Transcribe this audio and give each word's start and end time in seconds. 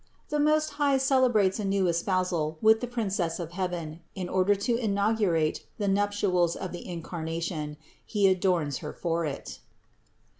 THE 0.29 0.39
MOST 0.39 0.71
HIGH 0.81 0.97
CELEBRATES 0.97 1.59
A 1.59 1.65
NEW 1.65 1.87
ESPOUSAL 1.87 2.57
WITH 2.59 2.81
THE 2.81 2.87
PRINCESS 2.87 3.39
OF 3.39 3.51
HEAVEN 3.51 3.99
IN 4.15 4.29
ORDER 4.29 4.55
TO 4.55 4.75
INAUGURATE 4.79 5.67
THE 5.77 5.87
NUPTIALS 5.87 6.55
OF 6.55 6.71
THE 6.71 6.87
INCARNATION. 6.89 7.77
HE 8.07 8.27
ADORNS 8.29 8.79
HER 8.79 8.93
FOR 8.93 9.25
IT. 9.25 9.59